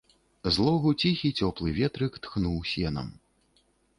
З 0.53 0.63
логу 0.67 0.93
ціхі, 1.01 1.31
цёплы 1.41 1.75
ветрык 1.77 2.17
тхнуў 2.23 2.57
сенам. 2.73 3.13